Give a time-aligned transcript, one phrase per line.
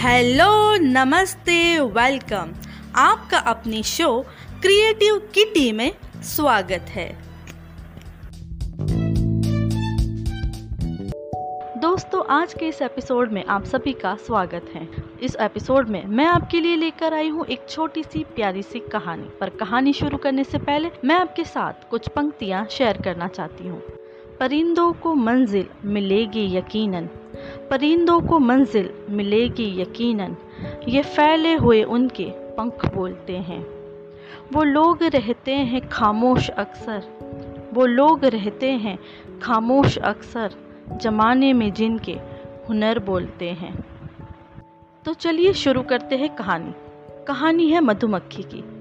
[0.00, 2.52] Hello, नमस्ते, welcome.
[2.96, 4.24] आपका अपनी शो
[4.62, 5.92] क्रिएटिव किटी में
[6.22, 7.18] स्वागत है।
[11.80, 14.88] दोस्तों, आज के इस एपिसोड में आप सभी का स्वागत है।
[15.22, 19.28] इस एपिसोड में मैं आपके लिए लेकर आई हूँ एक छोटी सी, प्यारी सी कहानी।
[19.40, 23.82] पर कहानी शुरू करने से पहले मैं आपके साथ कुछ पंक्तियाँ शेयर करना चाहती हूँ।
[24.40, 27.08] परिंदों को मंजिल मिलेगी यकीनन।
[27.70, 30.36] परिंदों को मंजिल मिलेगी यकीनन।
[30.88, 33.66] ये फैले हुए उनके पंख बोलते हैं।
[34.52, 37.02] वो लोग रहते हैं खामोश अक्सर।
[37.74, 38.98] वो लोग रहते हैं
[39.42, 40.54] खामोश अक्सर,
[41.02, 42.12] जमाने में जिनके
[42.68, 43.84] हुनर बोलते हैं।
[45.04, 46.72] तो चलिए शुरू करते हैं कहानी।
[47.26, 48.77] कहानी है मधुमक्खी की।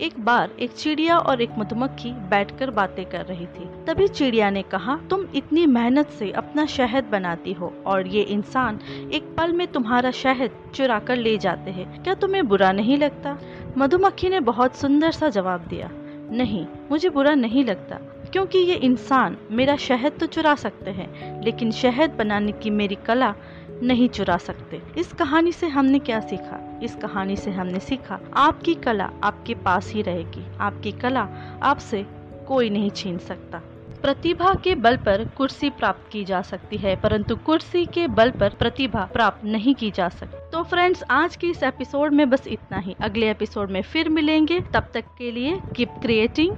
[0.00, 4.62] एक बार एक चिड़िया और एक मधुमक्खी बैठकर बातें कर रही थी। तभी चिड़िया ने
[4.62, 8.78] कहा, तुम इतनी मेहनत से अपना शहद बनाती हो और ये इंसान
[9.12, 13.36] एक पल में तुम्हारा शहद चुरा कर ले जाते हैं। क्या तुम्हें बुरा नहीं लगता?
[13.78, 15.90] मधुमक्खी ने बहुत सुंदर सा जवाब दिया,
[16.32, 17.96] नहीं, मुझे बुरा नहीं लगता,
[18.32, 23.34] क्योंकि ये इंसान मेरा शहद तो चुरा सकते हैं, लेकिन शहद बनाने की मेरी कला
[23.82, 26.80] नहीं चुरा सकते। इस कहानी से हमने क्या सीखा?
[26.82, 31.28] इस कहानी से हमने सीखा, आपकी कला आपके पास ही रहेगी। आपकी कला
[31.62, 32.06] आपसे
[32.48, 33.62] कोई नहीं छीन सकता।
[34.02, 38.48] प्रतिभा के बल पर कुर्सी प्राप्त की जा सकती है, परंतु कुर्सी के बल पर
[38.48, 42.78] प्रतिभा प्राप्त नहीं की जा सकती। तो फ्रेंड्स, आज के इस एपिसोड में बस इतना
[42.78, 46.56] ही। अगले एपिसोड में फिर मिलेंगे। तब तक के लिए keep creating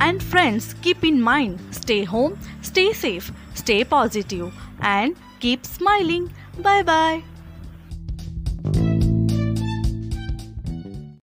[0.00, 6.32] and friends, keep in mind stay home, stay safe, stay positive, and keep smiling.
[6.58, 7.33] Bye bye.